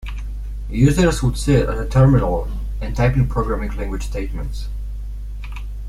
Users 0.71 1.21
would 1.21 1.37
sit 1.37 1.69
at 1.69 1.77
a 1.77 1.85
terminal 1.87 2.47
and 2.81 2.95
type 2.95 3.13
in 3.15 3.27
programming 3.27 3.77
language 3.77 4.01
statements. 4.07 4.67